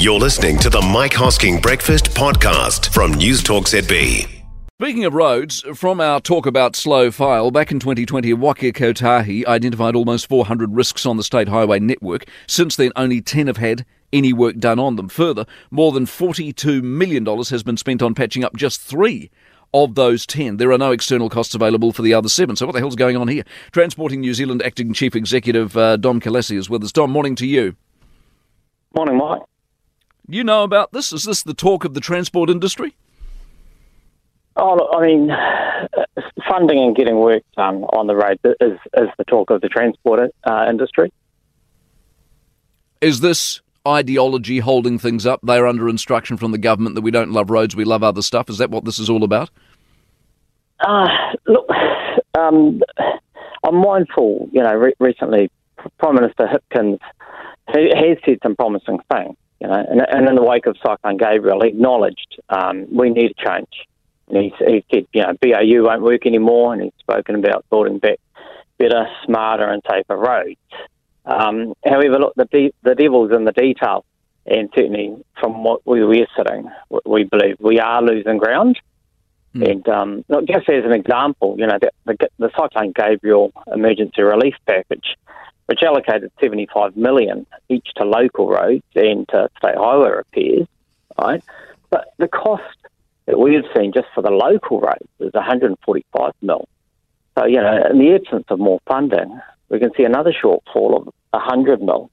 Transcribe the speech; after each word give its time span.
You're 0.00 0.20
listening 0.20 0.58
to 0.58 0.70
the 0.70 0.80
Mike 0.80 1.10
Hosking 1.10 1.60
Breakfast 1.60 2.10
Podcast 2.10 2.92
from 2.94 3.14
News 3.14 3.42
Talk 3.42 3.64
ZB. 3.64 4.28
Speaking 4.80 5.04
of 5.04 5.12
roads, 5.12 5.64
from 5.74 6.00
our 6.00 6.20
talk 6.20 6.46
about 6.46 6.76
slow 6.76 7.10
file, 7.10 7.50
back 7.50 7.72
in 7.72 7.80
2020, 7.80 8.32
Waka 8.34 8.70
Kotahi 8.70 9.44
identified 9.44 9.96
almost 9.96 10.28
400 10.28 10.72
risks 10.72 11.04
on 11.04 11.16
the 11.16 11.24
state 11.24 11.48
highway 11.48 11.80
network. 11.80 12.26
Since 12.46 12.76
then, 12.76 12.92
only 12.94 13.20
10 13.20 13.48
have 13.48 13.56
had 13.56 13.84
any 14.12 14.32
work 14.32 14.58
done 14.58 14.78
on 14.78 14.94
them. 14.94 15.08
Further, 15.08 15.46
more 15.72 15.90
than 15.90 16.06
$42 16.06 16.80
million 16.80 17.26
has 17.26 17.64
been 17.64 17.76
spent 17.76 18.00
on 18.00 18.14
patching 18.14 18.44
up 18.44 18.54
just 18.54 18.80
three 18.80 19.32
of 19.74 19.96
those 19.96 20.26
10. 20.26 20.58
There 20.58 20.70
are 20.70 20.78
no 20.78 20.92
external 20.92 21.28
costs 21.28 21.56
available 21.56 21.92
for 21.92 22.02
the 22.02 22.14
other 22.14 22.28
seven. 22.28 22.54
So, 22.54 22.66
what 22.66 22.72
the 22.72 22.78
hell's 22.78 22.94
going 22.94 23.16
on 23.16 23.26
here? 23.26 23.42
Transporting 23.72 24.20
New 24.20 24.34
Zealand 24.34 24.62
Acting 24.62 24.92
Chief 24.92 25.16
Executive 25.16 25.76
uh, 25.76 25.96
Dom 25.96 26.20
Kalasih 26.20 26.56
is 26.56 26.70
with 26.70 26.84
us. 26.84 26.92
Dom, 26.92 27.10
morning 27.10 27.34
to 27.34 27.48
you. 27.48 27.74
Morning, 28.94 29.18
Mike. 29.18 29.42
You 30.28 30.44
know 30.44 30.62
about 30.62 30.92
this? 30.92 31.12
Is 31.12 31.24
this 31.24 31.42
the 31.42 31.54
talk 31.54 31.84
of 31.84 31.94
the 31.94 32.00
transport 32.00 32.50
industry? 32.50 32.94
Oh, 34.56 34.74
look, 34.74 34.90
I 34.92 35.06
mean, 35.06 35.30
funding 36.48 36.80
and 36.80 36.94
getting 36.94 37.18
work 37.18 37.42
done 37.56 37.84
on 37.84 38.06
the 38.08 38.14
road 38.14 38.38
is, 38.44 38.78
is 38.96 39.08
the 39.16 39.24
talk 39.24 39.50
of 39.50 39.60
the 39.62 39.68
transport 39.68 40.30
uh, 40.44 40.66
industry. 40.68 41.12
Is 43.00 43.20
this 43.20 43.60
ideology 43.86 44.58
holding 44.58 44.98
things 44.98 45.24
up? 45.24 45.40
They're 45.42 45.66
under 45.66 45.88
instruction 45.88 46.36
from 46.36 46.50
the 46.50 46.58
government 46.58 46.96
that 46.96 47.02
we 47.02 47.10
don't 47.10 47.32
love 47.32 47.50
roads, 47.50 47.74
we 47.74 47.84
love 47.84 48.02
other 48.02 48.22
stuff. 48.22 48.50
Is 48.50 48.58
that 48.58 48.70
what 48.70 48.84
this 48.84 48.98
is 48.98 49.08
all 49.08 49.24
about? 49.24 49.50
Uh, 50.80 51.06
look, 51.46 51.68
um, 52.36 52.82
I'm 53.64 53.76
mindful, 53.76 54.48
you 54.52 54.62
know, 54.62 54.74
re- 54.74 54.94
recently 55.00 55.50
Prime 55.98 56.16
Minister 56.16 56.46
Hipkins 56.46 56.98
has 57.68 58.16
said 58.24 58.38
some 58.42 58.56
promising 58.56 58.98
things, 59.12 59.36
you 59.60 59.66
know, 59.66 59.74
and, 59.74 60.00
and 60.00 60.28
in 60.28 60.34
the 60.34 60.42
wake 60.42 60.66
of 60.66 60.76
Cyclone 60.84 61.16
Gabrielle, 61.16 61.62
he 61.62 61.68
acknowledged 61.68 62.40
um, 62.48 62.86
we 62.94 63.10
need 63.10 63.32
a 63.32 63.48
change. 63.48 63.86
And 64.28 64.36
he, 64.36 64.52
he 64.58 64.84
said, 64.92 65.06
you 65.12 65.22
know, 65.22 65.32
BAU 65.40 65.82
won't 65.82 66.02
work 66.02 66.26
anymore, 66.26 66.72
and 66.72 66.82
he's 66.82 66.92
spoken 67.00 67.34
about 67.34 67.64
building 67.70 67.98
back 67.98 68.20
better, 68.78 69.06
smarter, 69.24 69.68
and 69.68 69.82
safer 69.90 70.16
roads. 70.16 70.56
Um, 71.24 71.74
however, 71.84 72.18
look, 72.18 72.34
the, 72.36 72.44
de- 72.46 72.74
the 72.82 72.94
devil's 72.94 73.32
in 73.32 73.44
the 73.44 73.52
detail, 73.52 74.04
and 74.46 74.70
certainly 74.74 75.16
from 75.40 75.62
what 75.62 75.86
we 75.86 76.04
we're 76.04 76.26
sitting, 76.36 76.70
we 77.04 77.24
believe 77.24 77.56
we 77.58 77.80
are 77.80 78.00
losing 78.02 78.38
ground. 78.38 78.78
Mm. 79.54 79.70
And 79.70 79.88
um, 79.88 80.24
look, 80.28 80.46
just 80.46 80.68
as 80.68 80.84
an 80.84 80.92
example, 80.92 81.56
you 81.58 81.66
know, 81.66 81.78
the, 81.80 81.90
the, 82.06 82.28
the 82.38 82.50
Cyclone 82.56 82.92
Gabrielle 82.92 83.52
emergency 83.72 84.22
relief 84.22 84.54
package, 84.66 85.16
which 85.68 85.82
allocated 85.82 86.32
75 86.40 86.96
million 86.96 87.46
each 87.68 87.88
to 87.96 88.04
local 88.04 88.48
roads 88.48 88.82
and 88.94 89.28
to 89.28 89.50
state 89.58 89.76
highway 89.76 90.10
repairs, 90.10 90.66
right? 91.18 91.44
But 91.90 92.14
the 92.16 92.26
cost 92.26 92.62
that 93.26 93.38
we 93.38 93.54
have 93.54 93.64
seen 93.76 93.92
just 93.92 94.06
for 94.14 94.22
the 94.22 94.30
local 94.30 94.80
roads 94.80 95.06
is 95.20 95.34
145 95.34 96.32
mil. 96.40 96.66
So, 97.38 97.44
you 97.44 97.60
know, 97.60 97.82
in 97.90 97.98
the 97.98 98.14
absence 98.14 98.46
of 98.48 98.58
more 98.58 98.80
funding, 98.88 99.40
we 99.68 99.78
can 99.78 99.90
see 99.94 100.04
another 100.04 100.32
shortfall 100.32 100.96
of 100.96 101.12
100 101.32 101.82
mil. 101.82 102.10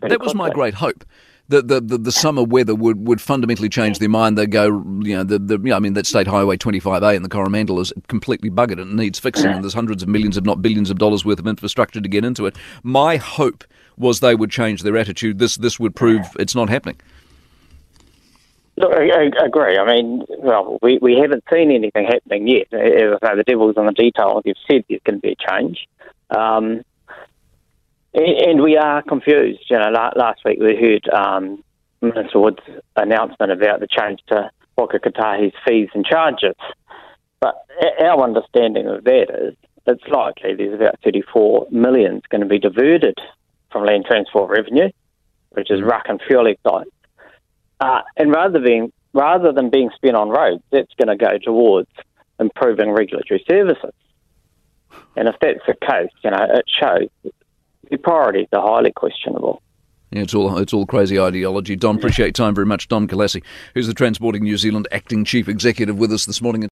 That 0.00 0.20
was 0.20 0.34
my 0.34 0.48
great 0.48 0.74
hope. 0.74 1.04
The, 1.48 1.62
the, 1.62 1.80
the, 1.80 1.98
the, 1.98 2.10
summer 2.10 2.42
weather 2.42 2.74
would, 2.74 3.06
would 3.06 3.20
fundamentally 3.20 3.68
change 3.68 4.00
their 4.00 4.08
mind. 4.08 4.36
They 4.36 4.48
go, 4.48 4.82
you 5.02 5.16
know, 5.16 5.22
the, 5.22 5.38
the 5.38 5.58
you 5.58 5.70
know, 5.70 5.76
I 5.76 5.78
mean, 5.78 5.92
that 5.92 6.04
State 6.04 6.26
Highway 6.26 6.56
25A 6.56 7.14
in 7.14 7.22
the 7.22 7.28
Coromandel 7.28 7.78
is 7.78 7.92
completely 8.08 8.50
buggered 8.50 8.82
and 8.82 8.96
needs 8.96 9.20
fixing, 9.20 9.52
and 9.52 9.62
there's 9.62 9.72
hundreds 9.72 10.02
of 10.02 10.08
millions, 10.08 10.36
if 10.36 10.44
not 10.44 10.60
billions 10.60 10.90
of 10.90 10.98
dollars 10.98 11.24
worth 11.24 11.38
of 11.38 11.46
infrastructure 11.46 12.00
to 12.00 12.08
get 12.08 12.24
into 12.24 12.46
it. 12.46 12.56
My 12.82 13.16
hope 13.16 13.62
was 13.96 14.18
they 14.18 14.34
would 14.34 14.50
change 14.50 14.82
their 14.82 14.96
attitude. 14.96 15.38
This 15.38 15.56
this 15.56 15.78
would 15.78 15.94
prove 15.94 16.26
it's 16.38 16.56
not 16.56 16.68
happening. 16.68 16.96
Look, 18.78 18.92
I, 18.92 19.08
I, 19.08 19.46
agree. 19.46 19.78
I 19.78 19.86
mean, 19.86 20.24
well, 20.38 20.78
we, 20.82 20.98
we 21.00 21.16
haven't 21.18 21.44
seen 21.50 21.70
anything 21.70 22.04
happening 22.04 22.46
yet. 22.46 22.66
As 22.74 23.18
I 23.22 23.28
say, 23.28 23.36
the 23.36 23.44
devil's 23.46 23.76
in 23.78 23.86
the 23.86 23.92
detail. 23.92 24.42
You've 24.44 24.58
said 24.70 24.84
there's 24.88 25.00
going 25.04 25.16
to 25.16 25.22
be 25.22 25.32
a 25.32 25.50
change. 25.50 25.88
Um, 26.28 26.82
and, 28.16 28.50
and, 28.50 28.62
we 28.62 28.76
are 28.76 29.02
confused. 29.02 29.60
You 29.68 29.78
know, 29.78 29.90
last 29.90 30.40
week 30.44 30.58
we 30.60 30.74
heard 30.76 31.08
um, 31.12 31.62
Minister 32.00 32.40
Wood's 32.40 32.62
announcement 32.96 33.52
about 33.52 33.80
the 33.80 33.86
change 33.86 34.20
to 34.28 34.50
Waka 34.76 34.98
Kotahi's 34.98 35.54
fees 35.66 35.88
and 35.94 36.04
charges. 36.04 36.56
But 37.40 37.54
our 38.00 38.22
understanding 38.22 38.86
of 38.88 39.04
that 39.04 39.26
is 39.30 39.54
it's 39.86 40.04
likely 40.08 40.54
there's 40.54 40.74
about 40.74 40.98
34 41.04 41.68
million 41.70 42.20
going 42.30 42.40
to 42.40 42.46
be 42.46 42.58
diverted 42.58 43.16
from 43.70 43.84
land 43.84 44.04
transport 44.06 44.50
revenue, 44.50 44.90
which 45.50 45.70
is 45.70 45.80
RUC 45.80 46.02
and 46.08 46.20
fuel 46.26 46.48
excise, 46.48 46.86
uh, 47.80 48.00
and 48.16 48.32
rather 48.32 48.60
than 48.60 48.92
rather 49.12 49.52
than 49.52 49.70
being 49.70 49.90
spent 49.94 50.16
on 50.16 50.28
roads, 50.28 50.62
that's 50.70 50.92
going 50.98 51.16
to 51.16 51.24
go 51.24 51.38
towards 51.38 51.88
improving 52.40 52.90
regulatory 52.90 53.44
services. 53.48 53.94
And 55.16 55.28
if 55.28 55.36
that's 55.40 55.60
the 55.66 55.74
case, 55.74 56.10
you 56.22 56.30
know, 56.30 56.46
it 56.50 56.64
shows 56.68 57.32
the 57.90 57.98
priorities 57.98 58.48
are 58.52 58.62
highly 58.62 58.92
questionable. 58.92 59.62
Yeah, 60.10 60.22
it's 60.22 60.34
all 60.34 60.56
it's 60.58 60.72
all 60.72 60.86
crazy 60.86 61.18
ideology. 61.18 61.76
Dom, 61.76 61.96
appreciate 61.96 62.34
time 62.34 62.54
very 62.54 62.66
much. 62.66 62.88
Dom 62.88 63.08
Kalasih, 63.08 63.42
who's 63.74 63.86
the 63.86 63.94
Transporting 63.94 64.44
New 64.44 64.56
Zealand 64.56 64.86
acting 64.92 65.24
chief 65.24 65.48
executive, 65.48 65.98
with 65.98 66.12
us 66.12 66.26
this 66.26 66.40
morning. 66.40 66.68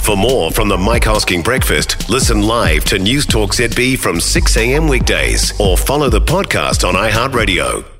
For 0.00 0.16
more 0.16 0.50
from 0.50 0.68
the 0.68 0.76
Mike 0.76 1.04
Hosking 1.04 1.44
Breakfast, 1.44 2.08
listen 2.10 2.42
live 2.42 2.84
to 2.86 2.98
News 2.98 3.24
Talk 3.24 3.52
ZB 3.52 3.98
from 3.98 4.20
6 4.20 4.56
a.m. 4.56 4.88
weekdays 4.88 5.58
or 5.60 5.78
follow 5.78 6.10
the 6.10 6.20
podcast 6.20 6.86
on 6.86 6.94
iHeartRadio. 6.94 7.91